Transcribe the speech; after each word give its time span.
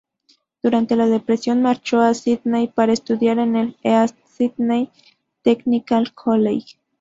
Durante 0.63 0.95
la 0.95 1.05
depresión, 1.05 1.61
marchó 1.61 2.01
a 2.01 2.15
Sídney 2.15 2.67
para 2.69 2.91
estudiar 2.91 3.37
en 3.37 3.55
el 3.55 3.77
East 3.83 4.17
Sydney 4.35 4.89
Technical 5.43 6.11
College. 6.15 6.79